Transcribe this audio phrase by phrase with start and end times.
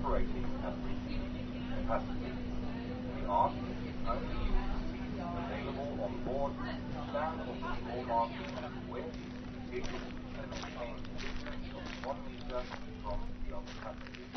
[0.00, 0.72] operating at
[1.76, 2.32] capacity.
[3.12, 3.76] We ask that
[4.08, 4.80] only use
[5.36, 6.52] available on board,
[7.12, 9.04] stand on the markings where
[10.40, 12.62] and maintain a distance of one meter
[13.04, 14.32] from the other passengers.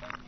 [0.00, 0.25] Thank you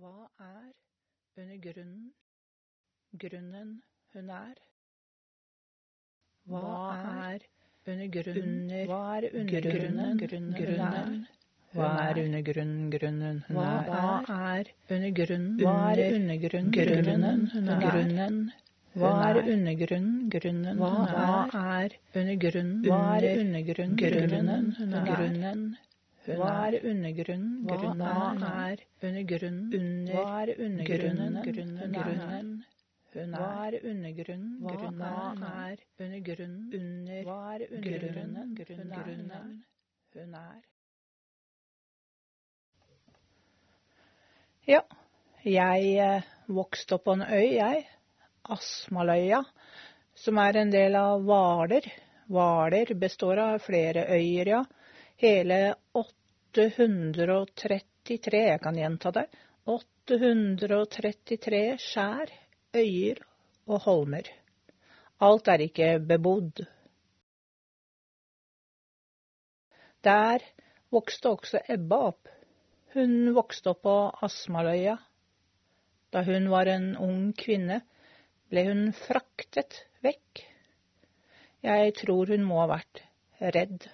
[0.00, 0.68] Hva er
[1.40, 1.56] under
[3.22, 3.72] grunnen,
[4.14, 4.54] hun er?
[6.52, 6.62] Hva
[7.32, 7.42] er
[7.92, 11.10] under grunnen, hva er under grunnen, grunnen hun er?
[11.74, 13.44] Hva er under grunnen, hun er?
[13.50, 13.68] Hva
[14.54, 17.84] er under grunnen, hva er under grunnen, grunnen hun er?
[17.84, 18.40] Grunnen
[18.96, 20.96] hva er under grunnen, grunnen hva
[21.74, 25.12] er under grunnen, hva er under grunnen, grunnen hun er?
[25.12, 25.62] Grunnen
[26.38, 27.66] hva er undergrunnen?
[27.66, 29.70] Grunnen hva er undergrunnen?
[29.78, 31.38] Under hva er undergrunnen?
[31.44, 32.64] Grunnen grunnen
[33.12, 34.50] hun Hva er undergrunnen?
[34.62, 35.12] Grunnen hva
[35.70, 36.66] er undergrunnen?
[36.78, 38.54] Under hva er undergrunnen?
[38.58, 39.62] Grunnen
[40.14, 40.60] hun er.
[44.68, 44.82] Ja,
[45.42, 47.86] jeg eh, vokste opp på en øy, jeg.
[48.50, 49.40] Asmaløya,
[50.14, 51.88] som er en del av Hvaler.
[52.30, 54.62] Hvaler består av flere øyer, ja
[55.20, 55.74] hele
[56.50, 59.26] 833, jeg kan gjenta det,
[59.70, 62.32] 833 skjær,
[62.74, 63.20] øyer
[63.70, 64.26] og holmer.
[65.22, 66.64] Alt er ikke bebodd.
[70.02, 70.42] Der
[70.90, 72.28] vokste også Ebba opp.
[72.96, 73.96] Hun vokste opp på
[74.26, 74.96] Asmaløya.
[76.10, 77.82] Da hun var en ung kvinne,
[78.50, 80.42] ble hun fraktet vekk.
[81.62, 83.04] Jeg tror hun må ha vært
[83.54, 83.86] redd.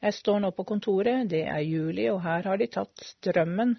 [0.00, 3.74] Jeg står nå på kontoret, det er juli, og her har de tatt strømmen.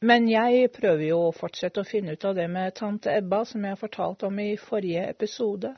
[0.00, 3.64] Men jeg prøver jo å fortsette å finne ut av det med tante Ebba, som
[3.66, 5.72] jeg fortalte om i forrige episode.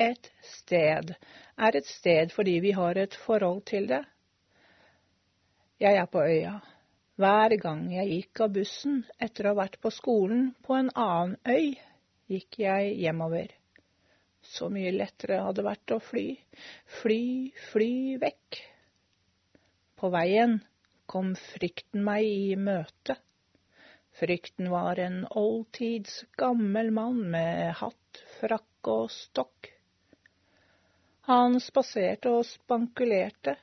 [0.00, 4.00] Et sted er et sted fordi vi har et forhold til det.
[5.84, 6.54] Jeg er på øya.
[7.20, 11.36] Hver gang jeg gikk av bussen etter å ha vært på skolen på en annen
[11.46, 11.76] øy,
[12.32, 13.52] gikk jeg hjemover.
[14.44, 16.26] Så mye lettere hadde det vært å fly,
[17.00, 17.20] fly,
[17.72, 18.60] fly vekk.
[19.98, 20.58] På veien
[21.10, 23.16] kom frykten meg i møte.
[24.14, 29.70] Frykten var en oldtids gammel mann med hatt, frakk og stokk.
[31.26, 33.56] Han spaserte og spankulerte.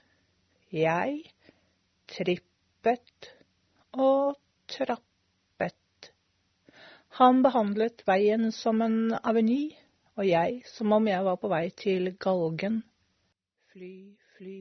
[0.73, 1.21] Jeg
[2.09, 3.29] trippet
[3.93, 4.35] og
[4.71, 6.09] trappet.
[7.21, 9.75] Han behandlet veien som en aveny
[10.21, 12.75] og jeg som om jeg var på vei til galgen.
[13.71, 13.93] Fly,
[14.35, 14.57] fly,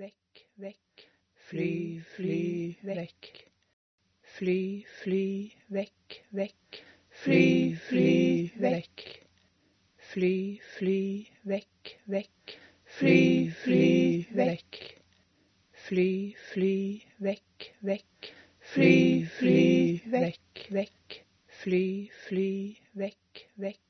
[0.00, 1.02] vekk, vekk,
[1.50, 1.72] fly,
[2.14, 2.38] fly,
[2.88, 3.28] vekk.
[4.32, 4.62] Fly,
[5.02, 5.26] fly,
[5.76, 6.78] vekk, vekk,
[7.24, 7.42] fly,
[7.90, 8.14] fly,
[8.64, 9.04] vekk.
[10.12, 10.32] Fly,
[10.78, 10.96] fly,
[11.52, 12.56] vekk, vekk,
[12.96, 13.20] fly,
[13.66, 13.92] fly,
[14.40, 14.80] vekk.
[15.84, 16.08] Fly,
[16.48, 16.74] fly,
[17.28, 18.32] vekk, vekk,
[18.72, 18.96] fly,
[19.36, 19.60] fly,
[20.16, 21.22] vekk, vekk.
[21.60, 21.86] Fly,
[22.24, 22.52] fly,
[23.04, 23.81] vekk, vekk.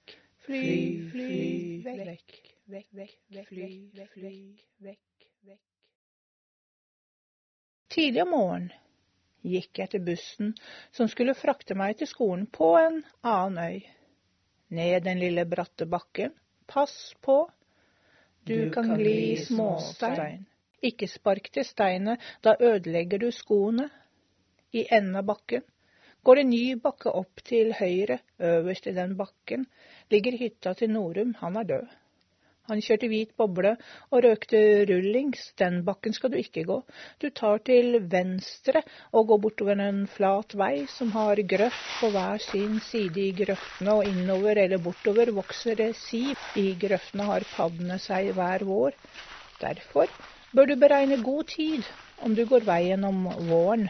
[0.43, 2.33] Fly, fly, vekk,
[2.67, 3.67] vekk, vekk, fly,
[4.11, 4.33] fly,
[4.83, 5.61] vekk, vekk.
[7.95, 8.73] Tidlig om morgenen
[9.47, 10.51] gikk jeg til bussen
[10.91, 13.87] som skulle frakte meg til skolen på en annen øy.
[14.75, 16.35] Ned den lille bratte bakken.
[16.67, 17.45] Pass på,
[18.43, 20.49] du, du kan gli i småstein.
[20.83, 23.93] Ikke spark til steinet, da ødelegger du skoene.
[24.75, 25.63] I enden av bakken
[26.27, 29.67] går det ny bakke opp til høyre, øverst i den bakken
[30.13, 31.91] ligger hytta til Norum, han er død.
[32.71, 33.73] Han kjørte hvit boble
[34.15, 36.77] og røkte rullings, den bakken skal du ikke gå.
[37.19, 42.39] Du tar til venstre og går bortover en flat vei som har grøft på hver
[42.45, 46.39] sin side i grøftene, og innover eller bortover vokser det siv.
[46.55, 48.95] I grøftene har paddene seg hver vår.
[49.61, 50.15] Derfor
[50.55, 51.93] bør du beregne god tid
[52.23, 53.89] om du går veien om våren.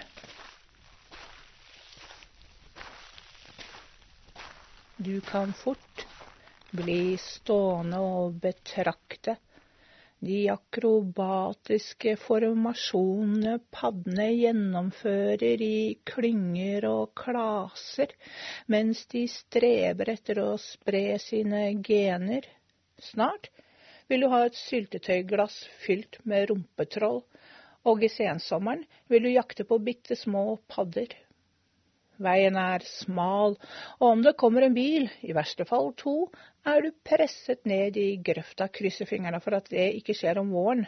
[5.03, 5.92] Du kan fort
[6.73, 9.37] bli stående og betrakte
[10.23, 18.15] de akrobatiske formasjonene paddene gjennomfører i klynger og klaser
[18.71, 22.47] mens de streber etter å spre sine gener.
[23.03, 23.51] Snart
[24.07, 27.23] vil du ha et syltetøyglass fylt med rumpetroll,
[27.83, 31.11] og i sensommeren vil du jakte på bitte små padder.
[32.23, 33.57] Veien er smal,
[33.99, 36.13] og om det kommer en bil, i verste fall to,
[36.69, 40.85] er du presset ned i grøfta, krysser fingrene for at det ikke skjer om våren.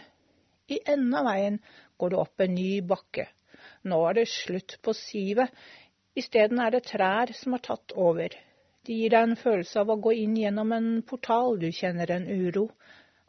[0.70, 1.58] I enden av veien
[2.00, 3.26] går du opp en ny bakke.
[3.90, 5.50] Nå er det slutt på sivet,
[6.16, 8.32] isteden er det trær som har tatt over.
[8.84, 12.28] De gir deg en følelse av å gå inn gjennom en portal, du kjenner en
[12.30, 12.68] uro.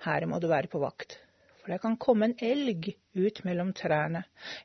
[0.06, 1.18] Her må du være på vakt
[1.66, 4.20] for det kan komme en elg ut mellom trærne.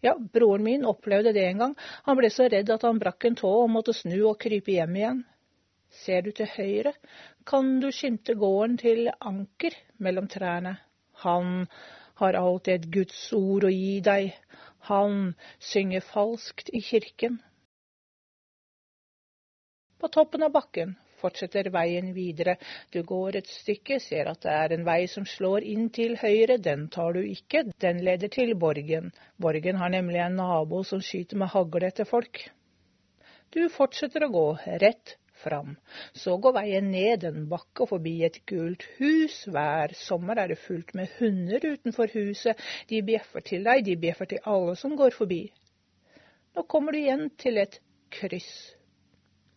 [0.05, 1.75] Ja, broren min opplevde det en gang.
[2.05, 4.99] Han ble så redd at han brakk en tå og måtte snu og krype hjem
[4.99, 5.23] igjen.
[6.03, 6.93] Ser du til høyre,
[7.49, 10.77] kan du skimte gården til Anker mellom trærne.
[11.25, 11.65] Han
[12.21, 14.35] har alltid et Guds ord å gi deg.
[14.93, 17.41] Han synger falskt i kirken.
[19.97, 22.57] På toppen av bakken fortsetter veien videre.
[22.93, 26.59] Du går et stykke, ser at det er en vei som slår inn til høyre.
[26.59, 29.13] Den tar du ikke, den leder til Borgen.
[29.39, 32.45] Borgen har nemlig en nabo som skyter med hagle etter folk.
[33.51, 34.47] Du fortsetter å gå
[34.83, 35.77] rett fram.
[36.13, 39.43] Så går veien ned en bakke og forbi et gult hus.
[39.51, 42.61] Hver sommer er det fullt med hunder utenfor huset.
[42.91, 45.45] De bjeffer til deg, de bjeffer til alle som går forbi.
[46.57, 47.81] Nå kommer du igjen til et
[48.13, 48.51] kryss.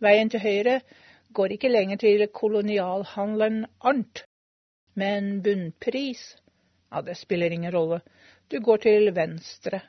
[0.03, 0.79] Veien til høyre
[1.33, 4.23] går ikke lenger til kolonialhandleren Arnt,
[4.95, 6.21] men bunnpris,
[6.91, 8.01] ja, det spiller ingen rolle,
[8.51, 9.81] du går til venstre.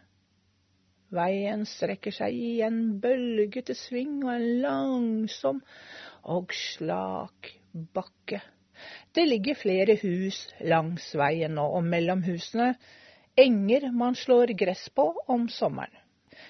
[1.15, 5.61] Veien strekker seg i en bølgete sving og en langsom
[6.33, 7.53] og slak
[7.95, 8.41] bakke.
[9.15, 12.73] Det ligger flere hus langs veien nå, og mellom husene
[13.39, 15.95] enger man slår gress på om sommeren.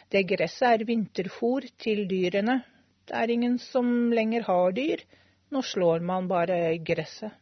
[0.08, 2.62] Det gresset er vinterfôr til dyrene,
[3.08, 5.00] det er ingen som lenger har dyr.
[5.52, 7.32] Nå slår man bare gresset.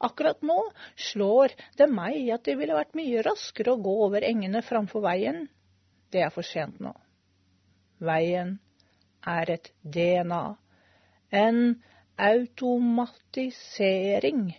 [0.00, 0.72] Akkurat nå
[1.10, 5.48] slår det meg at det ville vært mye raskere å gå over engene framfor veien.
[6.12, 6.92] Det er for sent nå.
[7.98, 8.58] Veien
[9.26, 10.56] er et DNA.
[11.32, 11.82] En
[12.16, 14.56] automatisering.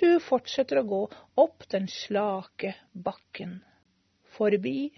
[0.00, 3.62] Du fortsetter å gå opp den slake bakken.
[4.34, 4.92] Forbi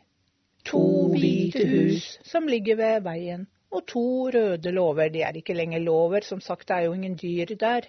[0.64, 3.46] to hvite hus som ligger ved veien
[3.76, 5.12] og to røde låver.
[5.12, 7.88] De er ikke lenger låver, som sagt, det er jo ingen dyr der.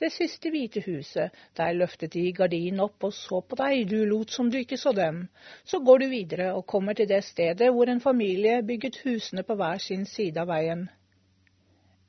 [0.00, 4.32] Det siste hvite huset, der løftet de gardinen opp og så på deg, du lot
[4.32, 5.26] som du ikke så dem.
[5.64, 9.58] Så går du videre og kommer til det stedet hvor en familie bygget husene på
[9.60, 10.86] hver sin side av veien.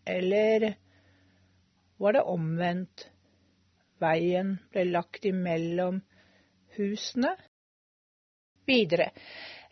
[0.07, 0.71] Eller
[1.99, 3.09] var det omvendt?
[4.01, 5.99] Veien ble lagt imellom
[6.77, 7.35] husene?
[8.65, 9.11] Videre,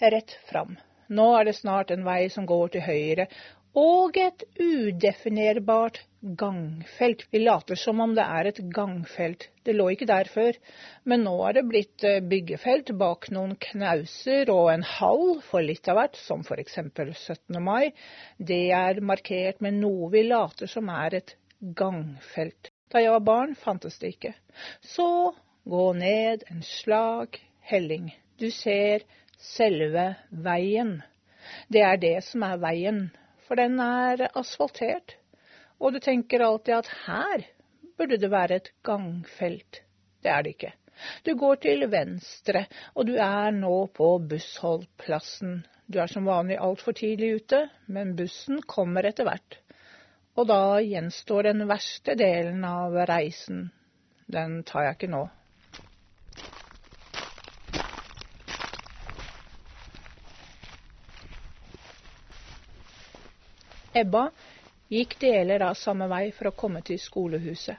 [0.01, 0.75] rett fram.
[1.09, 3.25] Nå er det snart en vei som går til høyre,
[3.77, 7.25] og et udefinerbart gangfelt.
[7.31, 9.45] Vi later som om det er et gangfelt.
[9.63, 10.57] Det lå ikke der før,
[11.05, 15.87] men nå er det blitt eh, byggefelt bak noen knauser og en hall for litt
[15.87, 17.61] av hvert, som for eksempel 17.
[17.63, 17.91] mai.
[18.37, 22.73] Det er markert med noe vi later som er et gangfelt.
[22.89, 24.33] Da jeg var barn, fantes det ikke.
[24.81, 25.35] Så
[25.69, 27.37] gå ned en slag
[27.69, 28.09] helling.
[28.41, 29.05] Du ser
[29.39, 30.99] selve veien.
[31.71, 32.99] Det er det som er veien,
[33.47, 35.15] for den er asfaltert.
[35.79, 37.47] Og du tenker alltid at her
[37.97, 39.81] burde det være et gangfelt.
[40.23, 40.73] Det er det ikke.
[41.23, 42.65] Du går til venstre,
[42.95, 45.61] og du er nå på bussholdplassen.
[45.87, 49.61] Du er som vanlig altfor tidlig ute, men bussen kommer etter hvert.
[50.35, 53.69] Og da gjenstår den verste delen av reisen.
[54.27, 55.25] Den tar jeg ikke nå.
[63.93, 64.29] Ebba
[64.93, 67.77] gikk deler av samme vei for å komme til skolehuset.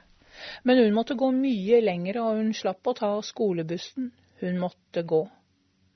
[0.63, 4.11] Men hun måtte gå mye lenger, og hun slapp å ta skolebussen.
[4.41, 5.21] Hun måtte gå.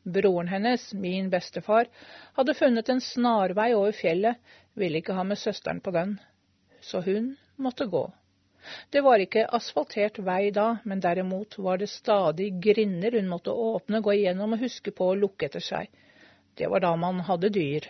[0.06, 1.90] Broren hennes, min bestefar,
[2.38, 4.38] hadde funnet en snarvei over fjellet,
[4.78, 6.20] ville ikke ha med søsteren på den.
[6.82, 8.06] Så hun måtte gå.
[8.94, 14.02] Det var ikke asfaltert vei da, men derimot var det stadig grinder hun måtte åpne,
[14.02, 15.90] gå igjennom og huske på å lukke etter seg.
[16.56, 17.88] Det var da man hadde dyr.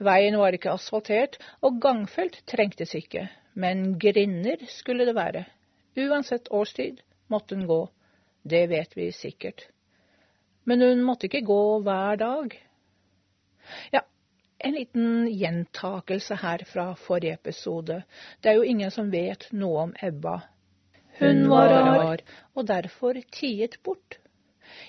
[0.00, 5.44] Veien var ikke asfaltert, og gangfelt trengtes ikke, men grinder skulle det være.
[6.00, 7.80] Uansett årstid måtte hun gå,
[8.48, 9.66] det vet vi sikkert.
[10.64, 12.56] Men hun måtte ikke gå hver dag.
[13.92, 14.00] Ja,
[14.60, 18.02] En liten gjentakelse her fra forrige episode.
[18.42, 20.34] Det er jo ingen som vet noe om Ebba.
[21.20, 22.20] Hun var rar,
[22.54, 24.18] og derfor tiet bort.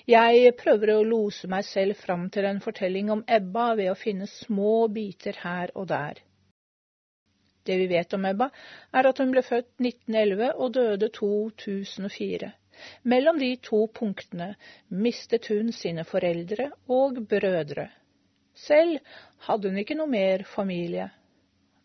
[0.08, 4.28] Jeg prøver å lose meg selv fram til en fortelling om Ebba ved å finne
[4.30, 6.20] små biter her og der.
[7.62, 8.48] Det vi vet om Ebba,
[8.92, 12.50] er at hun ble født 1911 og døde 2004.
[13.06, 14.54] Mellom de to punktene
[15.04, 17.88] mistet hun sine foreldre og brødre.
[18.54, 18.98] Selv
[19.46, 21.10] hadde hun ikke noe mer familie.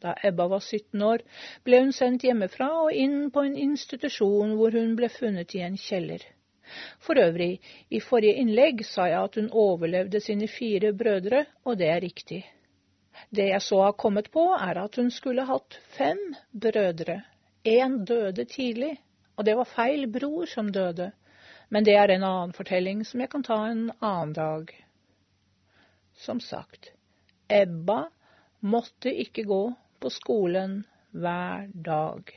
[0.01, 1.23] Da Ebba var 17 år,
[1.65, 5.77] ble hun sendt hjemmefra og inn på en institusjon hvor hun ble funnet i en
[5.81, 6.21] kjeller.
[6.99, 7.59] For øvrig,
[7.89, 12.41] i forrige innlegg sa jeg at hun overlevde sine fire brødre, og det er riktig.
[13.35, 16.19] Det jeg så har kommet på, er at hun skulle hatt fem
[16.61, 17.21] brødre.
[17.67, 18.97] Én døde tidlig,
[19.35, 21.11] og det var feil bror som døde.
[21.69, 24.71] Men det er en annen fortelling som jeg kan ta en annen dag.
[26.15, 26.93] Som sagt,
[27.49, 28.07] Ebba
[28.61, 29.61] måtte ikke gå
[30.01, 32.31] på skolen hver dag.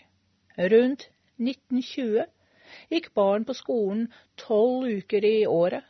[0.59, 1.09] Rundt
[1.39, 2.27] 1920
[2.91, 4.09] gikk barn på skolen
[4.41, 5.85] tolv uker i året.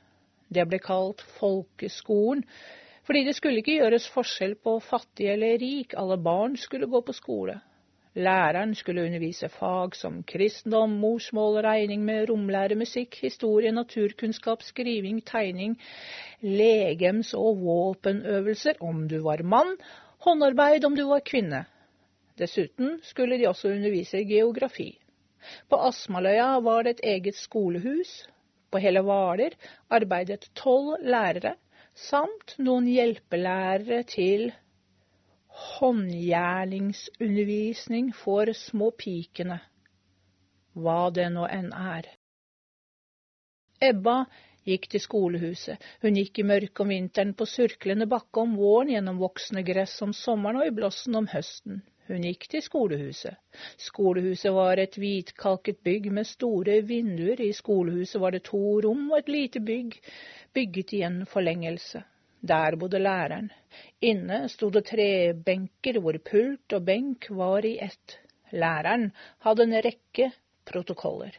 [0.50, 2.44] Det ble kalt folkeskolen,
[3.06, 7.14] fordi det skulle ikke gjøres forskjell på fattig eller rik, alle barn skulle gå på
[7.14, 7.60] skole.
[8.18, 15.76] Læreren skulle undervise fag som kristendom, morsmål, regning med romlære, musikk, historie, naturkunnskap, skriving, tegning,
[16.42, 19.76] legems- og våpenøvelser om du var mann,
[20.26, 21.64] håndarbeid om du var kvinne.
[22.38, 24.96] Dessuten skulle de også undervise geografi.
[25.68, 28.28] På Asmaløya var det et eget skolehus.
[28.70, 29.50] På hele Hvaler
[29.90, 31.54] arbeidet tolv lærere,
[31.94, 34.52] samt noen hjelpelærere til
[35.60, 39.60] håndgjerningsundervisning for små pikene,
[40.78, 42.06] hva det nå enn er.
[43.82, 44.24] Ebba
[44.68, 45.76] gikk til skolehuset.
[46.04, 50.12] Hun gikk i mørket om vinteren, på surklende bakke om våren, gjennom voksne gress om
[50.16, 51.82] sommeren og i blåsten om høsten.
[52.10, 53.36] Hun gikk til skolehuset.
[53.78, 57.38] Skolehuset var et hvitkalket bygg med store vinduer.
[57.38, 59.94] I skolehuset var det to rom og et lite bygg,
[60.52, 62.02] bygget i en forlengelse.
[62.42, 63.52] Der bodde læreren.
[64.02, 65.08] Inne sto det tre
[65.46, 68.18] benker hvor pult og benk var i ett.
[68.50, 69.12] Læreren
[69.46, 70.32] hadde en rekke
[70.66, 71.36] protokoller.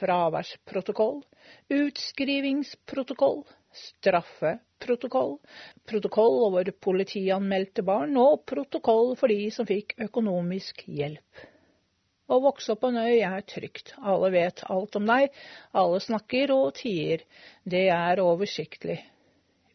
[0.00, 1.22] Fraværsprotokoll,
[1.70, 11.46] utskrivingsprotokoll, straffeprotokoll, protokoll over politianmeldte barn og protokoll for de som fikk økonomisk hjelp.
[12.28, 13.94] Å vokse opp på en øy er trygt.
[14.04, 15.30] Alle vet alt om deg,
[15.72, 17.24] alle snakker og tier.
[17.64, 18.98] Det er oversiktlig.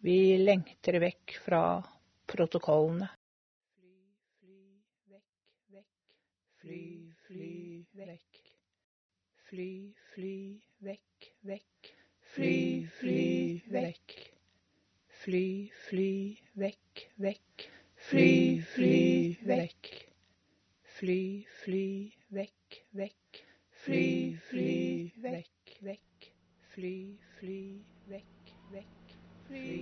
[0.05, 1.63] Vi lengter vekk fra
[2.29, 3.09] protokollene.
[6.63, 6.83] Fly,
[7.25, 7.55] fly,
[7.97, 8.43] vekk.
[9.49, 9.71] Fly,
[10.13, 10.35] fly,
[10.85, 11.89] vekk, vekk.
[12.35, 12.55] Fly,
[12.99, 13.25] fly,
[13.73, 14.15] vekk.
[15.23, 17.67] Fly, fly, vekk, vekk.
[17.95, 19.91] Fly, fly, vekk.
[20.97, 23.39] Fly, fly, vekk, vekk.
[23.85, 26.27] Fly, fly, vekk, vekk.
[26.73, 26.95] Fly,
[27.37, 27.61] fly,
[28.11, 29.15] vekk, vekk.
[29.47, 29.79] Fly,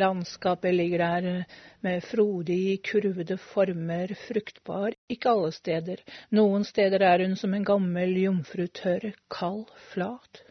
[0.00, 1.44] Landskapet ligger der
[1.84, 6.04] med frodig kurvede former, fruktbar, ikke alle steder.
[6.36, 10.44] Noen steder er hun som en gammel jomfru, tørr, kald, flat.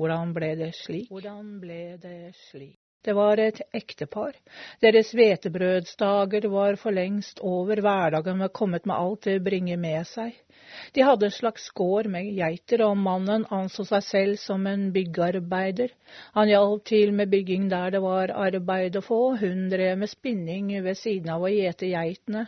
[0.00, 1.10] Hvordan ble det slik?
[1.12, 2.81] Hvordan ble det slik?
[3.02, 4.36] Det var et ektepar.
[4.80, 10.36] Deres hvetebrødsdager var for lengst over, hverdagen var kommet med alt det bringer med seg.
[10.94, 15.90] De hadde en slags gård med geiter, og mannen anså seg selv som en byggearbeider.
[16.38, 20.70] Han hjalp til med bygging der det var arbeid å få, hun drev med spinning
[20.84, 22.46] ved siden av å gjete geitene.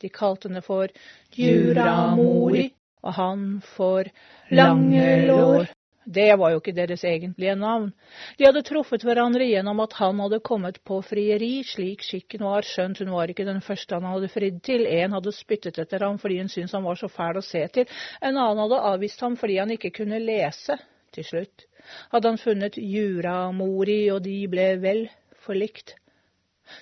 [0.00, 0.88] De kalte henne for
[1.36, 2.70] Juramori,
[3.04, 3.46] og han
[3.76, 4.08] for
[4.50, 5.68] Langelår.
[6.04, 7.92] Det var jo ikke deres egentlige navn.
[8.38, 13.02] De hadde truffet hverandre gjennom at han hadde kommet på frieri, slik skikken var, skjønt
[13.02, 14.86] hun var ikke den første han hadde fridd til.
[14.86, 17.86] En hadde spyttet etter ham fordi hun syntes han var så fæl å se til,
[18.20, 20.78] en annen hadde avvist ham fordi han ikke kunne lese.
[21.12, 21.66] Til slutt
[22.12, 25.02] hadde han funnet Juramori, og de ble vel
[25.44, 25.96] forlikt.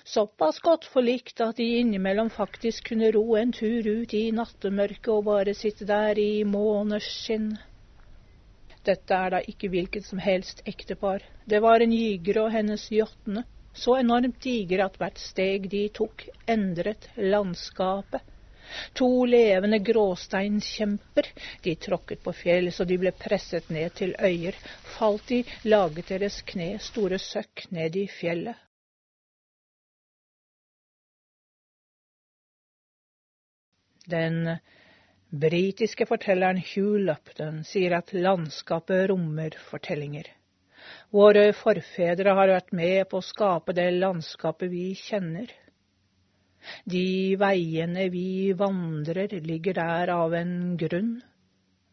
[0.07, 5.25] Såpass godt forlikt at de innimellom faktisk kunne ro en tur ut i nattemørket og
[5.27, 7.51] bare sitte der i måneskinn.
[8.87, 11.21] Dette er da ikke hvilket som helst ektepar.
[11.45, 13.43] Det var en jyger og hennes jotne,
[13.77, 18.25] så enormt digre at hvert steg de tok, endret landskapet.
[18.95, 21.27] To levende gråsteinkjemper.
[21.63, 24.57] De tråkket på fjell så de ble presset ned til øyer.
[24.95, 28.55] Falt de, laget deres kne store søkk ned i fjellet.
[34.11, 34.55] Den
[35.31, 40.27] britiske fortelleren Hugh Lupton sier at landskapet rommer fortellinger.
[41.11, 45.47] Våre forfedre har vært med på å skape det landskapet vi kjenner.
[46.85, 51.15] De veiene vi vandrer, ligger der av en grunn.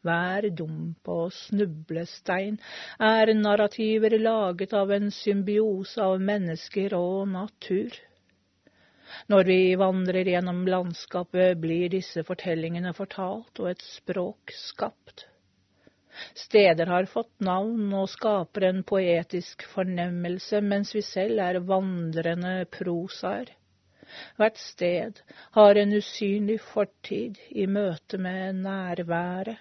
[0.04, 2.58] Hver dump og snublestein
[3.02, 7.96] er narrativer laget av en symbiose av mennesker og natur.
[9.32, 15.26] Når vi vandrer gjennom landskapet, blir disse fortellingene fortalt og et språk skapt.
[16.34, 23.52] Steder har fått navn og skaper en poetisk fornemmelse, mens vi selv er vandrende prosaer.
[24.40, 25.20] Hvert sted
[25.56, 29.60] har en usynlig fortid i møte med nærværet.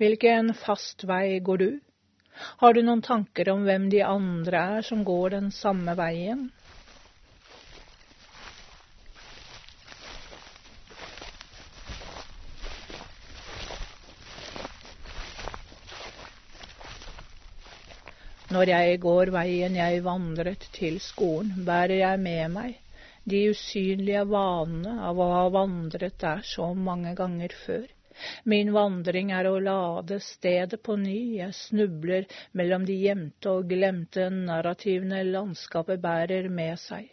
[0.00, 1.70] Hvilken fast vei går du?
[2.60, 6.48] Har du noen tanker om hvem de andre er som går den samme veien?
[18.52, 22.74] Når jeg går veien jeg vandret til skolen, bærer jeg med meg
[23.32, 27.86] de usynlige vanene av å ha vandret der så mange ganger før.
[28.52, 32.28] Min vandring er å lade stedet på ny, jeg snubler
[32.60, 37.08] mellom de gjemte og glemte narrativene landskapet bærer med seg.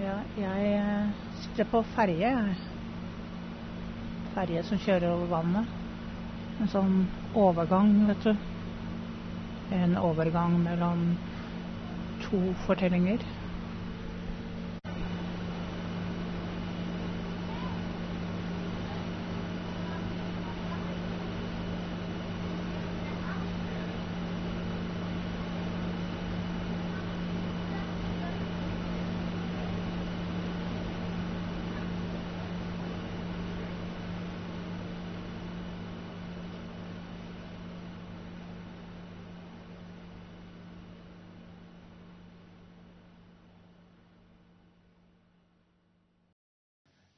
[0.00, 0.22] Ja,
[0.60, 1.10] jeg eh,
[1.42, 2.30] sitter på ferje.
[4.34, 5.76] Ferje som kjører over vannet.
[6.60, 6.96] En sånn
[7.38, 8.34] overgang, vet du.
[9.74, 11.04] En overgang mellom
[12.24, 13.22] to fortellinger.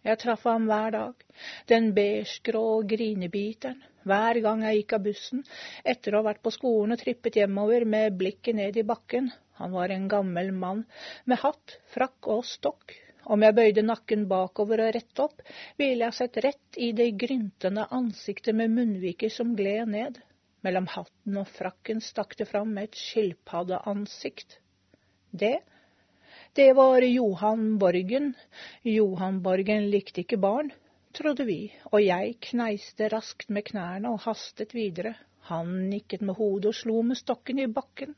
[0.02, 1.20] Jeg traff ham hver dag,
[1.70, 5.44] den beigegrå grinebiteren, hver gang jeg gikk av bussen,
[5.92, 9.30] etter å ha vært på skolen og trippet hjemover med blikket ned i bakken.
[9.60, 10.82] Han var en gammel mann
[11.30, 12.96] med hatt, frakk og stokk.
[13.30, 15.44] Om jeg bøyde nakken bakover og rett opp,
[15.78, 20.18] ville jeg sett rett i det gryntende ansiktet med munnviker som gled ned.
[20.66, 24.58] Mellom hatten og frakken stakk det fram et skilpaddeansikt.
[25.30, 25.60] Det
[26.54, 28.34] det var Johan Borgen.
[28.82, 30.72] Johan Borgen likte ikke barn,
[31.16, 35.14] trodde vi, og jeg kneiste raskt med knærne og hastet videre.
[35.48, 38.12] Han nikket med hodet og slo med stokken i bakken.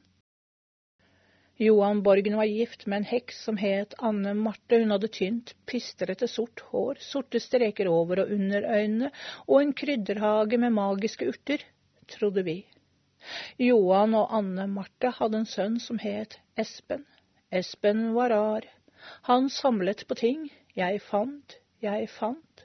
[1.62, 4.82] Johan Borgen var gift med en heks som het Anne Marte.
[4.82, 9.12] Hun hadde tynt, pistrete sort hår, sorte streker over og under øynene
[9.46, 11.62] og en krydderhage med magiske urter,
[12.10, 12.64] trodde vi.
[13.62, 17.06] Johan og Anne Marte hadde en sønn som het Espen.
[17.54, 18.64] Espen var rar.
[19.22, 20.46] Han samlet på ting.
[20.74, 22.64] Jeg fant, jeg fant.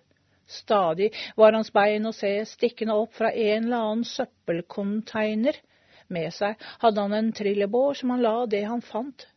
[0.50, 5.60] Stadig var hans bein å se stikkende opp fra en eller annen søppelcontainer.
[6.10, 9.28] Med seg hadde han en trillebår som han la det han fant,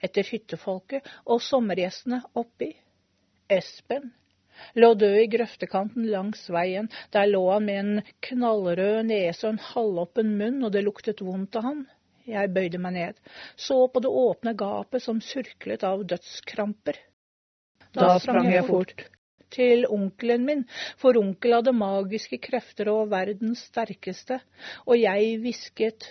[0.00, 2.70] etter hyttefolket og sommergjestene oppi.
[3.52, 4.14] Espen
[4.80, 6.88] lå død i grøftekanten langs veien.
[7.12, 11.60] Der lå han med en knallrød nese og en halvåpen munn, og det luktet vondt
[11.60, 11.84] av han.
[12.28, 13.18] Jeg bøyde meg ned,
[13.56, 16.98] så på det åpne gapet som surklet av dødskramper.
[17.92, 18.94] Da sprang jeg fort
[19.52, 20.62] til onkelen min,
[21.00, 24.40] for onkel hadde magiske krefter og verdens sterkeste,
[24.86, 26.08] og jeg hvisket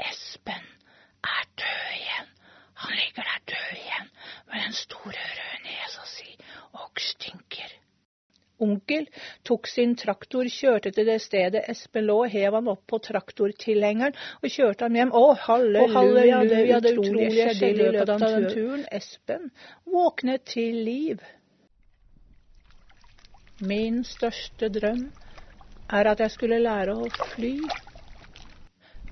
[0.00, 0.66] Espen
[1.24, 2.30] er død igjen,
[2.84, 4.10] han ligger der død igjen
[4.52, 6.36] med den store røde nesa si
[6.76, 7.72] og stinker.
[8.62, 9.06] Onkel
[9.44, 14.48] tok sin traktor, kjørte til det stedet Espen lå, hev han opp på traktortilhengeren og
[14.52, 15.12] kjørte ham hjem.
[15.12, 18.86] Å, halleluja, halleluja det, det utrolige skjedde i løpet av den turen.
[18.96, 19.50] Espen
[19.92, 21.24] våknet til liv.
[23.64, 25.06] Min største drøm
[25.92, 27.54] er at jeg skulle lære å fly.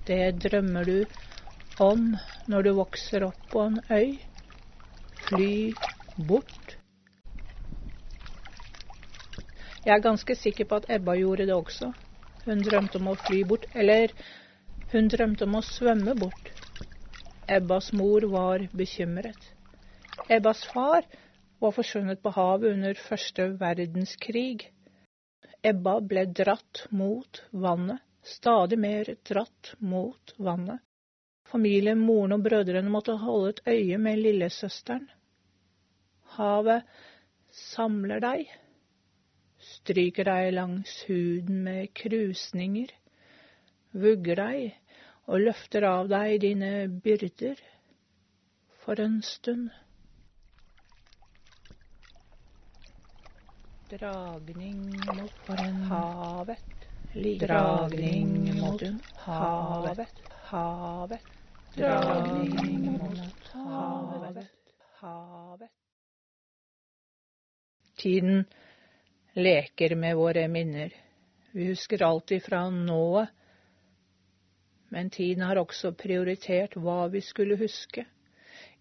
[0.08, 0.98] Det drømmer du
[1.84, 2.10] om
[2.50, 4.18] når du vokser opp på en øy.
[5.28, 5.54] Fly
[6.28, 6.63] bort
[9.84, 11.90] Jeg er ganske sikker på at Ebba gjorde det også.
[12.46, 14.12] Hun drømte om å fly bort, eller
[14.94, 16.48] hun drømte om å svømme bort.
[17.52, 19.50] Ebbas mor var bekymret.
[20.32, 21.04] Ebbas far
[21.60, 24.70] var forsvunnet på havet under første verdenskrig.
[25.60, 30.80] Ebba ble dratt mot vannet, stadig mer dratt mot vannet.
[31.52, 35.10] Familien, moren og brødrene måtte holde et øye med lillesøsteren.
[36.40, 36.88] Havet
[37.52, 38.48] samler deg
[39.84, 42.88] stryker deg langs huden med krusninger,
[43.92, 44.78] vugger deg
[45.28, 46.70] og løfter av deg dine
[47.04, 47.60] byrder
[48.80, 49.68] for en stund.
[53.92, 55.52] Dragning mot
[55.92, 56.88] havet,
[57.44, 58.88] dragning mot
[59.26, 61.30] havet, havet,
[61.76, 64.44] dragning mot havet,
[65.04, 65.72] havet.
[68.00, 68.46] Tiden
[69.34, 70.92] leker med våre minner.
[71.52, 73.28] Vi husker alltid fra nået,
[74.88, 78.04] men tiden har også prioritert hva vi skulle huske,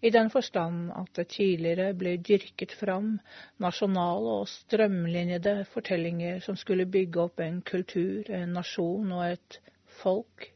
[0.04, 3.16] i den forstand at det tidligere ble dyrket fram
[3.62, 9.58] nasjonale og strømlinjede fortellinger som skulle bygge opp en kultur, en nasjon og et
[10.02, 10.50] folk.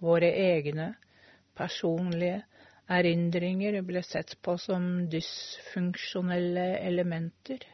[0.00, 0.92] Våre egne,
[1.56, 2.42] personlige
[2.90, 7.64] erindringer ble sett på som dysfunksjonelle elementer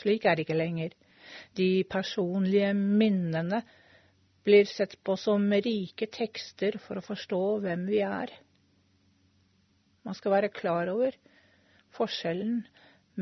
[0.00, 0.94] slik er det ikke lenger.
[1.56, 3.62] De personlige minnene
[4.44, 8.32] blir sett på som rike tekster for å forstå hvem vi er.
[10.02, 11.14] Man skal være klar over
[11.94, 12.62] forskjellen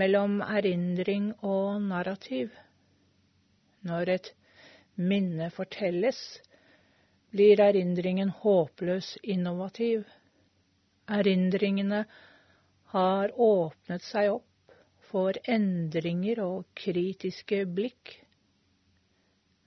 [0.00, 2.52] mellom erindring og narrativ.
[3.84, 4.30] Når et
[5.00, 6.18] minne fortelles,
[7.30, 10.02] blir erindringen håpløs innovativ.
[11.10, 12.04] Erindringene
[12.94, 14.49] har åpnet seg opp
[15.10, 18.14] for endringer og kritiske blikk.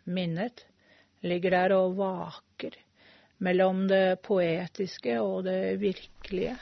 [0.08, 0.66] Minnet
[1.24, 2.78] ligger der og vaker
[3.44, 6.56] mellom det poetiske og det virkelige.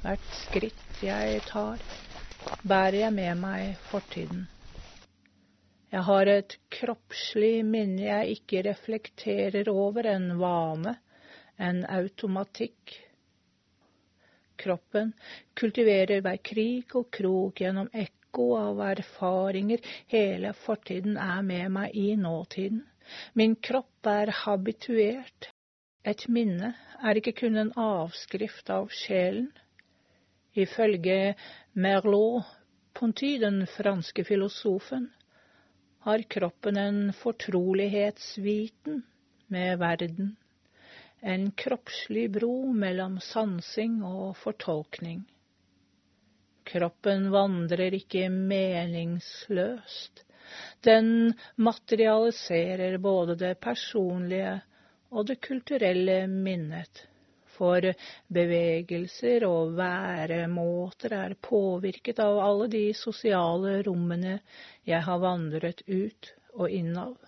[0.00, 1.80] Hvert skritt jeg tar,
[2.64, 4.46] bærer jeg med meg fortiden.
[5.90, 10.94] Jeg har et kroppslig minne jeg ikke reflekterer over, en vane,
[11.58, 12.94] en automatikk
[14.60, 15.12] kroppen,
[15.58, 19.80] kultiverer hver krik og krok gjennom ekko av erfaringer,
[20.12, 22.84] hele fortiden er med meg i nåtiden.
[23.34, 25.50] Min kropp er habituert.
[26.04, 29.50] Et minne er ikke kun en avskrift av sjelen.
[30.56, 31.34] Ifølge
[31.74, 35.10] Merleau-Ponty, den franske filosofen,
[36.06, 39.02] har kroppen en fortrolighetsviten
[39.52, 40.36] med verden
[41.20, 45.22] en kroppslig bro mellom sansing og fortolkning.
[46.64, 50.24] Kroppen vandrer ikke meningsløst.
[50.84, 54.60] Den materialiserer både det personlige
[55.10, 57.04] og det kulturelle minnet,
[57.56, 57.84] for
[58.32, 64.38] bevegelser og væremåter er påvirket av alle de sosiale rommene
[64.88, 67.18] jeg har vandret ut og inn av.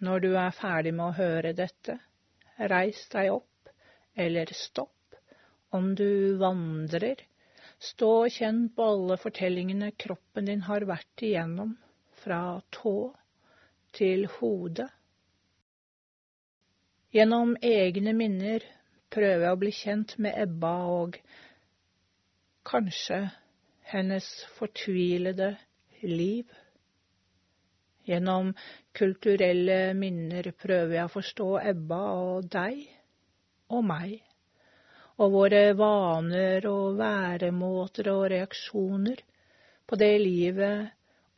[0.00, 1.98] Når du er ferdig med å høre dette,
[2.72, 3.72] reis deg opp
[4.16, 5.16] eller stopp.
[5.76, 7.20] Om du vandrer,
[7.78, 11.76] stå og kjenn på alle fortellingene kroppen din har vært igjennom,
[12.22, 12.94] fra tå
[13.96, 14.88] til hode.
[17.12, 18.64] Gjennom egne minner
[19.10, 21.20] prøver jeg å bli kjent med Ebba og
[22.70, 23.24] kanskje
[23.92, 25.54] hennes fortvilede
[26.06, 26.46] liv.
[28.10, 28.48] Gjennom
[28.98, 32.80] kulturelle minner prøver jeg å forstå Ebba og deg
[33.70, 34.16] og meg,
[35.22, 39.22] og våre vaner og væremåter og reaksjoner
[39.86, 40.90] på det livet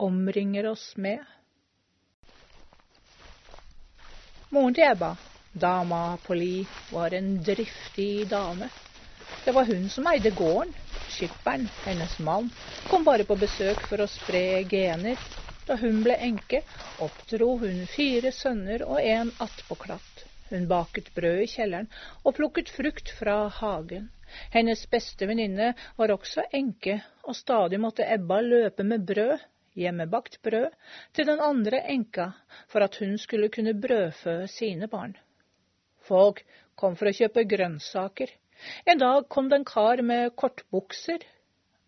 [0.07, 1.21] omringer oss med.
[4.57, 5.13] Moren til Ebba,
[5.53, 8.71] dama Poli, var en driftig dame.
[9.45, 10.73] Det var hun som eide gården.
[11.13, 12.49] Skipperen, hennes mann,
[12.89, 15.19] kom bare på besøk for å spre gener
[15.73, 16.59] da hun ble enke,
[17.01, 20.25] oppdro hun fire sønner og en attpåklatt.
[20.51, 21.89] Hun baket brød i kjelleren
[22.29, 24.11] og plukket frukt fra hagen.
[24.53, 29.41] Hennes beste venninne var også enke, og stadig måtte Ebba løpe med brød,
[29.81, 30.69] hjemmebakt brød,
[31.17, 32.29] til den andre enka
[32.69, 35.17] for at hun skulle kunne brødfø sine barn.
[36.05, 36.45] Folk
[36.77, 38.29] kom for å kjøpe grønnsaker.
[38.85, 41.25] En dag kom det en kar med kortbukser.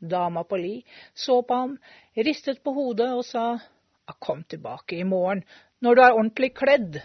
[0.00, 0.74] Dama på li
[1.14, 1.78] så på ham,
[2.16, 3.44] ristet på hodet og sa,
[4.20, 5.44] kom tilbake i morgen,
[5.80, 7.00] når du er ordentlig kledd.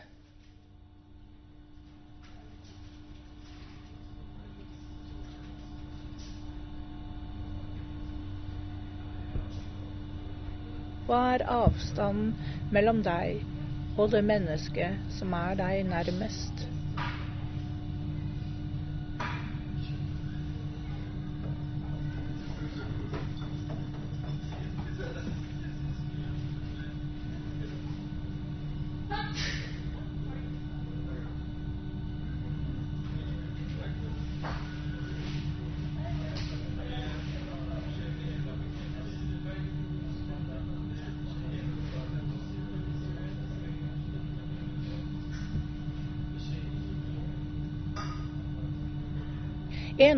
[11.09, 12.35] Hva er avstanden
[12.69, 13.41] mellom deg
[13.97, 16.68] og det mennesket som er deg nærmest?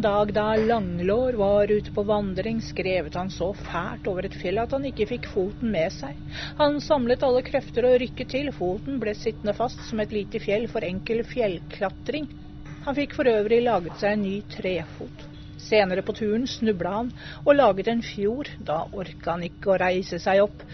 [0.02, 4.58] En dag da Langlår var ute på vandring, skrevet han så fælt over et fjell
[4.58, 6.16] at han ikke fikk foten med seg.
[6.58, 10.66] Han samlet alle krefter og rykket til, foten ble sittende fast som et lite fjell
[10.72, 12.26] for enkel fjellklatring.
[12.88, 15.28] Han fikk for øvrig laget seg en ny trefot.
[15.70, 20.18] Senere på turen snubla han og laget en fjord, da orka han ikke å reise
[20.26, 20.66] seg opp.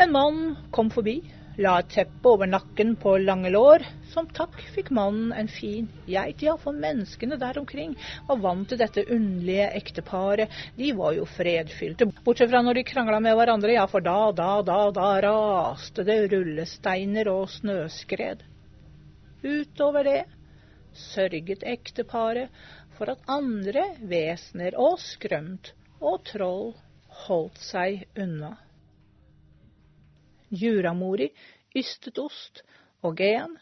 [0.00, 1.18] En mann kom forbi,
[1.60, 3.84] la et teppe over nakken på Langelår.
[4.10, 6.42] Som takk fikk mannen en fin geit.
[6.42, 7.92] Ja, for menneskene der omkring
[8.28, 10.50] var vant til dette underlige ekteparet.
[10.78, 14.50] De var jo fredfylte, bortsett fra når de krangla med hverandre, ja, for da, da,
[14.66, 18.42] da, da raste det rullesteiner og snøskred.
[19.44, 20.20] Utover det
[20.96, 22.50] sørget ekteparet
[22.98, 26.72] for at andre vesener og skrømt og troll
[27.26, 28.56] holdt seg unna.
[30.50, 31.30] Juramori
[31.78, 32.62] ystet ost,
[33.06, 33.54] og gen,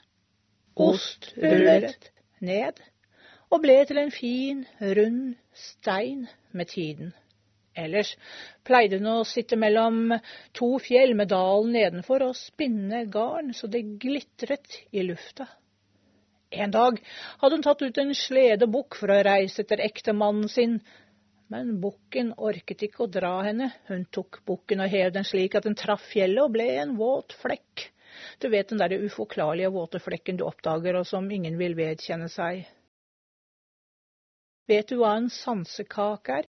[0.78, 2.08] ost rullet
[2.40, 2.80] ned
[3.52, 7.12] og ble til en fin, rund stein med tiden.
[7.78, 8.10] Ellers
[8.66, 10.12] pleide hun å sitte mellom
[10.56, 15.46] to fjell med dalen nedenfor og spinne garn så det glitret i lufta.
[16.50, 16.98] En dag
[17.40, 20.78] hadde hun tatt ut en slede bukk for å reise etter ektemannen sin,
[21.52, 23.70] men bukken orket ikke å dra henne.
[23.88, 27.36] Hun tok bukken og hev den slik at den traff fjellet og ble en våt
[27.40, 27.88] flekk.
[28.42, 32.66] Du vet den derre uforklarlige våte flekken du oppdager, og som ingen vil vedkjenne seg.
[34.68, 36.48] Vet du hva en sansekake er?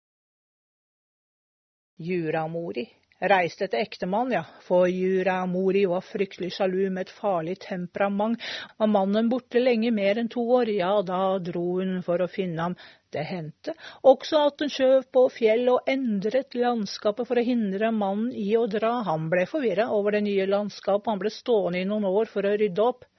[2.00, 2.86] Juramori
[3.20, 8.40] reiste etter ektemann, ja, for Jura Mori var fryktelig sjalu med et farlig temperament.
[8.78, 12.70] Var mannen borte lenge, mer enn to år, ja, da dro hun for å finne
[12.70, 12.78] ham.
[13.10, 13.72] Det hendte
[14.06, 18.68] også at hun skjøv på fjell og endret landskapet for å hindre mannen i å
[18.70, 19.00] dra.
[19.08, 22.54] Han ble forvirra over det nye landskapet, han ble stående i noen år for å
[22.54, 23.09] rydde opp.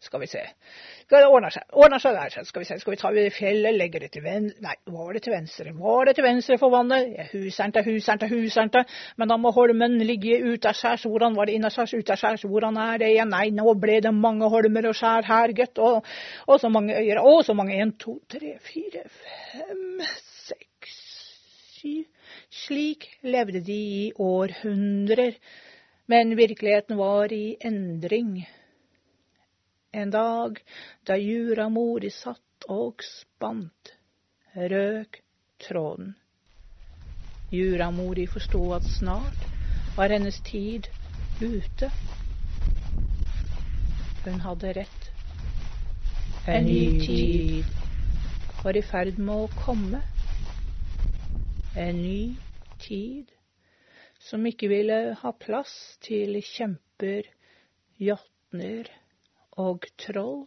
[0.00, 0.40] Skal vi se.
[1.10, 1.66] Det ordner seg.
[1.76, 2.44] Ordner seg der.
[2.48, 2.78] Skal vi se.
[2.80, 5.72] Skal vi ta fjellet, legge det til venstre Nei, var det til venstre?
[5.76, 7.10] Var det til venstre for vannet?
[7.18, 8.94] Ja, husernte, husernte, til.
[9.20, 11.04] Men da må holmen ligge utaskjærs.
[11.04, 12.46] Hvordan var det innaskjærs, utaskjærs?
[12.48, 13.28] Hvordan er det igjen?
[13.28, 15.78] Nei, nå ble det mange holmer og skjær her, gutt.
[15.78, 16.08] Og,
[16.46, 17.20] og så mange øyer.
[17.20, 17.76] Å, så mange.
[17.76, 20.00] En, to, tre, fire, fem,
[20.46, 20.96] seks,
[21.76, 22.06] syv
[22.50, 25.36] Slik levde de i århundrer.
[26.10, 28.40] Men virkeligheten var i endring.
[29.92, 30.60] En dag
[31.02, 33.94] da Juramori satt og spant,
[34.54, 35.18] røk
[35.58, 36.12] tråden.
[37.50, 39.48] Juramori forsto at snart
[39.96, 40.86] var hennes tid
[41.42, 41.90] ute.
[44.22, 45.10] Hun hadde rett.
[46.46, 47.74] En ny tid
[48.62, 50.04] var i ferd med å komme.
[51.74, 52.38] En ny
[52.78, 53.34] tid
[54.22, 55.74] som ikke ville ha plass
[56.06, 57.26] til kjemper,
[57.98, 58.99] jotner
[59.56, 60.46] og troll.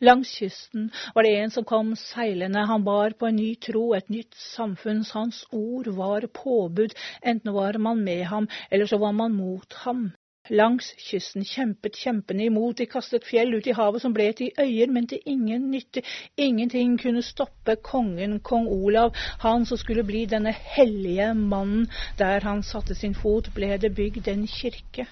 [0.00, 4.10] Langs kysten var det en som kom seilende, han bar på en ny tro, et
[4.10, 9.34] nytt samfunn, hans ord var påbud, enten var man med ham, eller så var man
[9.34, 10.12] mot ham.
[10.50, 14.90] Langs kysten kjempet kjempene imot, de kastet fjell ut i havet som ble til øyer,
[14.92, 16.02] men til ingen nytte,
[16.36, 22.62] ingenting kunne stoppe kongen, kong Olav, han som skulle bli denne hellige mannen, der han
[22.62, 25.08] satte sin fot, ble det bygd en kirke.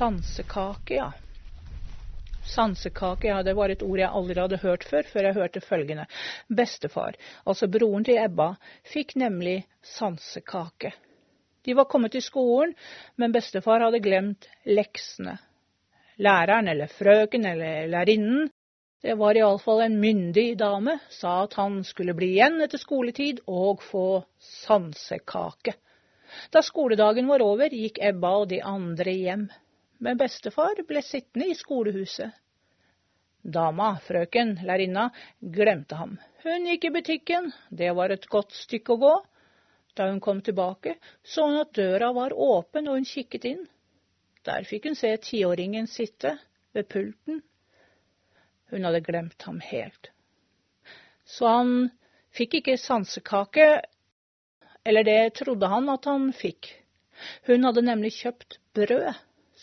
[0.00, 1.12] Sansekake, ja.
[2.54, 6.06] Sansekake, ja, det var et ord jeg aldri hadde hørt før, før jeg hørte følgende.
[6.48, 8.46] Bestefar, altså broren til Ebba,
[8.94, 10.94] fikk nemlig sansekake.
[11.68, 12.72] De var kommet til skolen,
[13.20, 15.36] men bestefar hadde glemt leksene.
[16.16, 18.48] Læreren eller frøken eller lærerinnen
[19.04, 23.84] Det var iallfall en myndig dame, sa at han skulle bli igjen etter skoletid og
[23.84, 24.22] få
[24.64, 25.76] sansekake.
[26.48, 29.50] Da skoledagen var over, gikk Ebba og de andre hjem,
[30.00, 32.32] men bestefar ble sittende i skolehuset.
[33.40, 35.08] Dama, frøken, lærerinna,
[35.40, 36.16] glemte ham.
[36.44, 39.12] Hun gikk i butikken, det var et godt stykke å gå.
[39.96, 43.62] Da hun kom tilbake, så hun at døra var åpen, og hun kikket inn.
[44.44, 46.36] Der fikk hun se tiåringen sitte
[46.76, 47.40] ved pulten
[48.70, 50.10] hun hadde glemt ham helt.
[51.24, 51.72] Så han
[52.34, 53.66] fikk ikke sansekake,
[54.86, 56.70] eller det trodde han at han fikk.
[57.48, 59.10] Hun hadde nemlig kjøpt brød,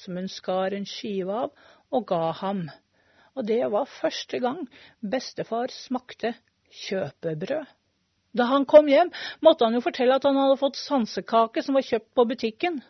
[0.02, 2.68] som hun skar en skive av og ga ham,
[3.38, 4.64] og det var første gang
[5.02, 6.34] bestefar smakte
[6.86, 7.66] kjøpebrød.
[8.38, 9.10] Da han kom hjem,
[9.42, 12.82] måtte han jo fortelle at han hadde fått sansekake som var kjøpt på butikken.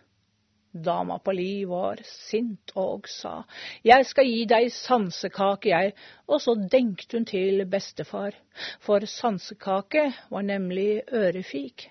[0.72, 3.46] Dama på li var sint og sa,
[3.86, 5.93] Jeg skal gi deg sansekake, jeg,
[6.28, 8.36] og så denkte hun til bestefar,
[8.84, 11.89] for sansekake var nemlig ørefik.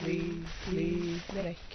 [0.00, 1.74] Fly, fly, vekk.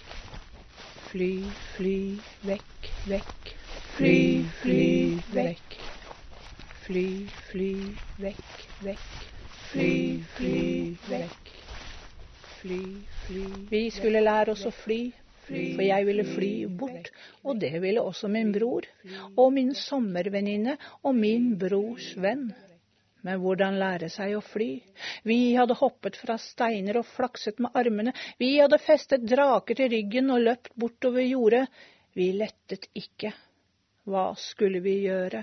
[1.11, 1.27] Fly,
[1.75, 1.97] fly,
[2.41, 3.51] vekk, vekk.
[3.97, 4.15] Fly,
[4.63, 4.87] fly,
[5.35, 5.75] vekk.
[6.87, 7.05] Fly,
[7.51, 7.75] fly,
[8.25, 9.27] vekk, vekk.
[9.67, 9.93] Fly,
[10.33, 10.57] fly
[11.11, 11.53] vekk.
[12.63, 12.81] Fly,
[13.27, 14.99] fly Vi skulle lære oss å fly,
[15.45, 17.13] for jeg ville fly bort,
[17.45, 18.89] og det ville også min bror,
[19.37, 22.47] og min sommervenninne og min brors venn.
[23.25, 24.69] Men hvordan lære seg å fly?
[25.25, 30.29] Vi hadde hoppet fra steiner og flakset med armene, vi hadde festet draker til ryggen
[30.35, 31.65] og løpt bortover jordet.
[32.15, 33.33] Vi lettet ikke.
[34.05, 35.41] Hva skulle vi gjøre?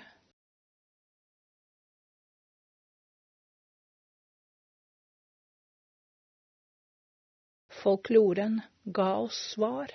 [7.82, 8.60] Folkloren
[8.94, 9.90] ga oss svar.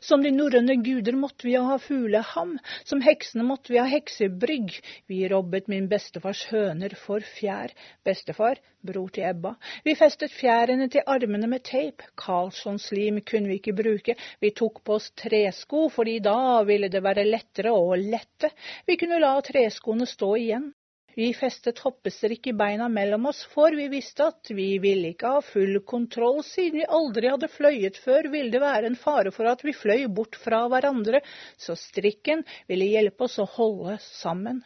[0.00, 2.54] Som de norrøne guder måtte vi ha fugleham,
[2.88, 4.72] som heksene måtte vi ha heksebrygg.
[5.12, 7.74] Vi robbet min bestefars høner for fjær.
[8.08, 9.52] Bestefar, bror til Ebba.
[9.84, 12.06] Vi festet fjærene til armene med teip.
[12.24, 14.16] Karlsson-slim kunne vi ikke bruke.
[14.40, 18.52] Vi tok på oss tresko, fordi da ville det være lettere å lette.
[18.88, 20.70] Vi kunne la treskoene stå igjen.
[21.16, 25.38] Vi festet hoppestrikk i beina mellom oss, for vi visste at vi ville ikke ha
[25.46, 29.64] full kontroll, siden vi aldri hadde fløyet før, ville det være en fare for at
[29.64, 31.22] vi fløy bort fra hverandre,
[31.56, 34.60] så strikken ville hjelpe oss å holde sammen.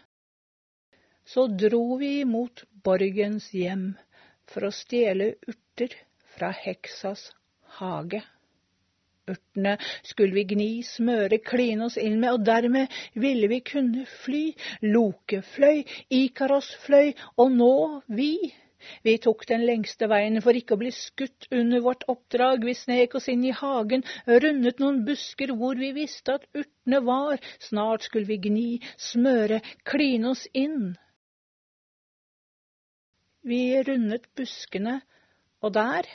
[1.22, 3.92] Så dro vi mot borgens hjem
[4.50, 5.94] for å stjele urter
[6.34, 7.28] fra heksas
[7.78, 8.24] hage
[9.33, 14.47] urtene skulle vi gni, smøre, kline oss inn med, og dermed ville vi kunne fly.
[14.83, 15.85] Loke fløy,
[16.23, 17.75] Ikaros fløy, og nå
[18.09, 18.35] vi.
[19.05, 23.14] Vi tok den lengste veien for ikke å bli skutt under vårt oppdrag, vi snek
[23.19, 28.31] oss inn i hagen, rundet noen busker hvor vi visste at urtene var, snart skulle
[28.31, 28.71] vi gni,
[29.11, 30.95] smøre, kline oss inn.
[33.45, 35.01] Vi rundet buskene,
[35.64, 36.09] og der,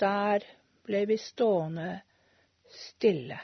[0.00, 0.44] Der
[0.86, 2.00] ble vi stående
[2.72, 3.40] stille.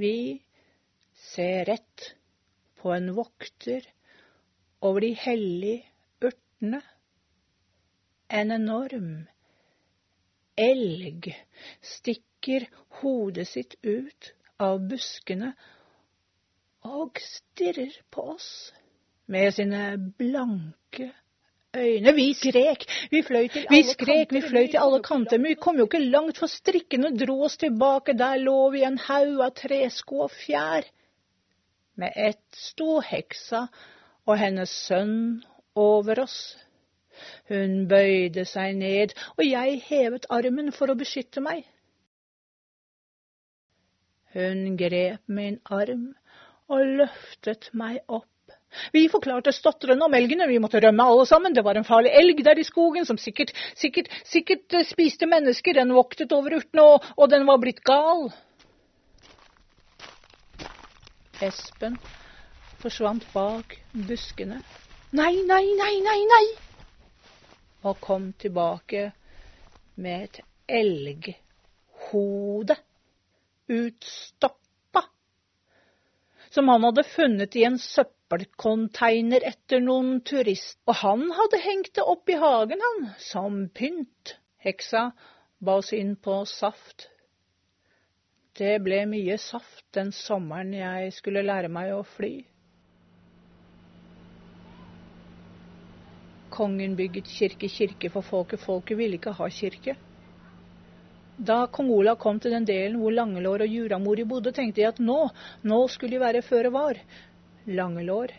[0.00, 0.40] Vi
[1.12, 2.06] ser rett
[2.80, 3.84] på en vokter
[4.80, 5.84] over de hellige
[6.24, 6.80] urtene.
[8.30, 9.12] En enorm
[10.56, 11.28] elg
[11.84, 12.68] stikker
[13.02, 15.52] hodet sitt ut av buskene
[16.88, 18.50] og stirrer på oss
[19.30, 19.82] med sine
[20.16, 21.10] blanke
[21.76, 22.14] øyne.
[22.14, 25.54] Vi skrek, vi fløy til alle, vi skrek, vi fløy til alle kanter, men vi
[25.54, 28.16] kom jo ikke langt, for strikkene dro oss tilbake.
[28.18, 30.88] Der lå vi en haug av tresko og fjær.
[31.96, 33.66] Med ett sto heksa
[34.26, 35.42] og hennes sønn
[35.76, 36.56] over oss.
[37.50, 41.66] Hun bøyde seg ned, og jeg hevet armen for å beskytte meg.
[44.32, 46.12] Hun grep min arm
[46.70, 48.28] og løftet meg opp
[48.92, 52.44] vi forklarte stotrende om elgene, vi måtte rømme alle sammen, det var en farlig elg
[52.46, 56.98] der i skogen som sikkert, sikkert, sikkert eh, spiste mennesker, den voktet over urtene, og,
[57.16, 58.30] og den var blitt gal.
[61.40, 61.96] Espen
[62.80, 64.58] forsvant bak buskene.
[65.16, 66.46] Nei, nei, nei, nei, nei!
[67.88, 69.12] Og kom tilbake
[70.00, 70.40] med et
[70.80, 72.76] elghode
[73.70, 74.59] utstoppa,
[76.50, 81.94] som han hadde funnet i en søppel søppelcontainer etter noen turist, og han hadde hengt
[81.94, 84.36] det opp i hagen, han, som pynt.
[84.62, 85.10] Heksa
[85.58, 87.08] ba oss inn på saft.
[88.54, 92.44] Det ble mye saft den sommeren jeg skulle lære meg å fly.
[96.50, 99.96] Kongen bygget kirke, kirke for folket, folket ville ikke ha kirke.
[101.40, 104.98] Da kong Olav kom til den delen hvor Langelår og Juramori bodde, tenkte de at
[105.00, 105.22] nå,
[105.64, 106.98] nå skulle de være føre var.
[107.64, 108.34] Langelår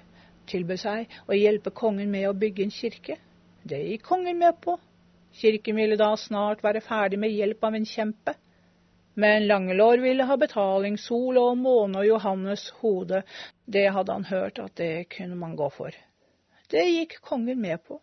[0.52, 3.18] tilbød seg å hjelpe kongen med å bygge en kirke.
[3.66, 4.76] Det gikk kongen med på.
[5.34, 8.36] Kirken ville da snart være ferdig med hjelp av en kjempe.
[9.18, 13.24] Men Langelår ville ha betaling, sol og måne og Johannes hode.
[13.66, 15.98] Det hadde han hørt at det kunne man gå for.
[16.70, 17.98] Det gikk kongen med på.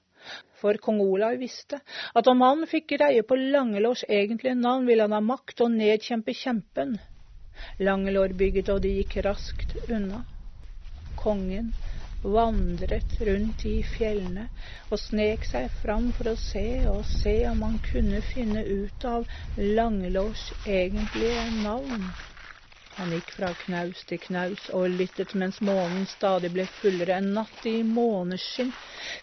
[0.61, 1.79] For kong Olav visste
[2.21, 6.35] at om han fikk greie på Langelårs egentlige navn, ville han ha makt å nedkjempe
[6.35, 6.97] kjempen.
[7.89, 10.25] Langelår bygget, og det gikk raskt unna.
[11.19, 11.73] Kongen
[12.23, 14.49] vandret rundt i fjellene
[14.91, 19.27] og snek seg fram for å se og se om han kunne finne ut av
[19.55, 22.09] Langelårs egentlige navn.
[22.99, 27.20] Han gikk fra knaus til knaus og lyttet mens månen stadig ble fullere.
[27.20, 28.72] En natt i måneskinn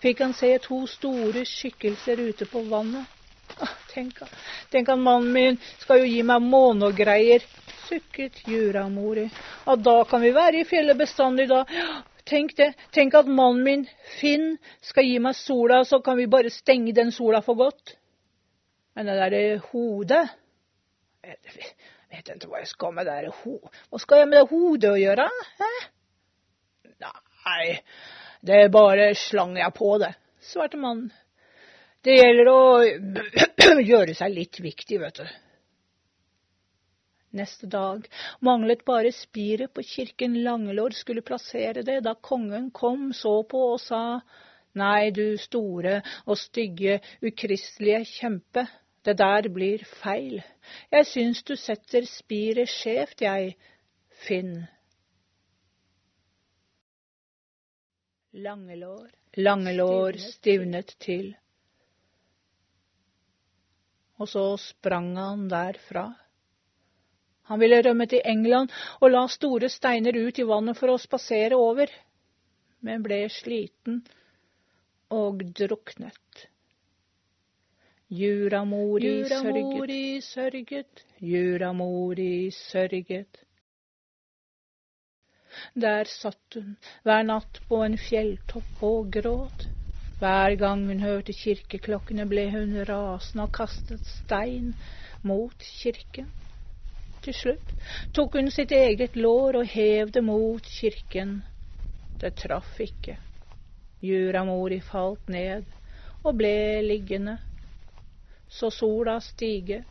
[0.03, 3.03] fikk han se to store skikkelser ute på vannet.
[3.59, 4.21] Ah, tenk,
[4.71, 7.43] tenk at mannen min skal jo gi meg månegreier,
[7.89, 9.27] sukket Juramori.
[9.65, 11.65] Ja, da kan vi være i fjellet bestandig, da.
[12.25, 12.71] Tenk det.
[12.95, 13.85] Tenk at mannen min,
[14.21, 14.53] Finn,
[14.87, 17.97] skal gi meg sola, så kan vi bare stenge den sola for godt.
[18.95, 20.23] Men det derre hodet
[22.15, 23.59] vet ikke hva jeg skal med det ho...
[23.91, 25.27] Hva skal jeg med det hodet å gjøre?
[25.59, 25.71] Hæ?
[27.45, 27.77] Nei,
[28.41, 31.11] det bare slang jeg på det, svarte mannen.
[32.05, 32.61] Det gjelder å
[33.91, 35.27] gjøre seg litt viktig, vet du.
[37.35, 38.05] Neste dag
[38.45, 43.81] manglet bare spiret på kirken Langelår skulle plassere det da kongen kom, så på og
[43.83, 44.21] sa,
[44.75, 48.65] Nei, du store og stygge, ukristelige kjempe,
[49.05, 50.41] det der blir feil.
[50.91, 53.55] Jeg syns du setter spiret skjevt, jeg,
[54.25, 54.65] Finn.
[58.35, 61.35] Langelår, Langelår stivnet til.
[64.19, 66.09] Og så sprang han derfra.
[67.51, 71.55] Han ville rømme til England og la store steiner ut i vannet for å spasere
[71.59, 71.91] over,
[72.81, 74.01] men ble sliten
[75.13, 76.47] og druknet.
[78.09, 83.37] Juramori sørget, sørget, Juramori sørget.
[85.73, 89.65] Der satt hun hver natt på en fjelltopp og gråt.
[90.19, 94.75] Hver gang hun hørte kirkeklokkene, ble hun rasende og kastet stein
[95.23, 96.29] mot kirken.
[97.25, 97.73] Til slutt
[98.13, 101.39] tok hun sitt eget lår og hev det mot kirken.
[102.21, 103.17] Det traff ikke.
[104.05, 105.65] Juramori falt ned
[106.21, 107.39] og ble liggende
[108.55, 109.83] så sola stige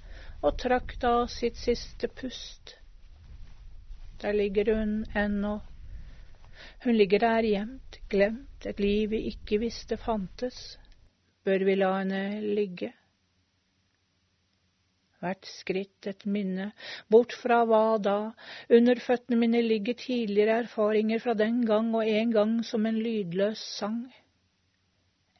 [0.45, 2.77] og trakk da sitt siste pust.
[4.23, 5.59] Der ligger hun ennå.
[6.85, 10.79] Hun ligger der gjemt, glemt, et liv vi ikke visste fantes.
[11.45, 12.21] Bør vi la henne
[12.57, 12.93] ligge?
[15.25, 16.71] Hvert skritt et minne,
[17.09, 18.17] bort fra hva da,
[18.69, 23.62] under føttene mine ligger tidligere erfaringer fra den gang og en gang som en lydløs
[23.79, 24.03] sang.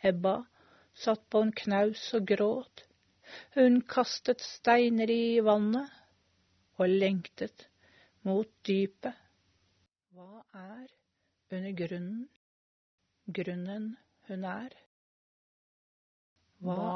[0.01, 0.39] Ebba
[1.05, 2.87] satt på en knaus og gråt,
[3.57, 5.91] hun kastet steiner i vannet
[6.79, 7.69] og lengtet
[8.27, 9.15] mot dypet.
[10.15, 10.87] Hva er
[11.55, 11.73] under
[13.39, 13.89] grunnen,
[14.29, 14.77] hun er?
[16.65, 16.87] Hva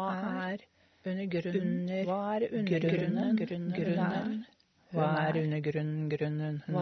[0.48, 0.64] er
[1.08, 4.46] under grunnen, hva er under grunnen, grunnen
[4.92, 6.76] Hva er under grunnen, grunnen hun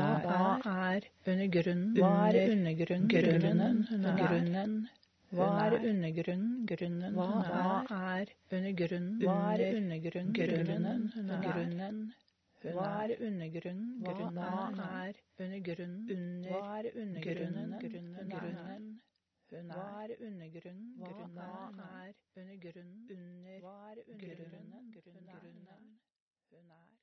[4.56, 4.96] er?
[5.34, 6.66] Hva er undergrunnen?
[6.70, 7.30] Grunnen Hva
[8.18, 9.16] er undergrunnen?
[9.22, 10.32] Hva er undergrunnen?
[10.36, 11.42] Grunnen hun er.
[11.46, 11.96] Grunnen.
[12.62, 13.88] Hva er undergrunnen?
[14.06, 16.06] Grunnen er undergrunnen?
[16.14, 16.50] Under.
[16.52, 17.74] Hva er undergrunnen?
[17.82, 19.00] Grunnen Grunnen.
[19.50, 20.94] Hun er undergrunnen?
[21.02, 22.94] Grunnen er undergrunnen?
[23.10, 23.60] Under.
[23.66, 24.92] Hva er undergrunnen?
[24.94, 25.26] Grunnen
[26.50, 26.95] Hun er.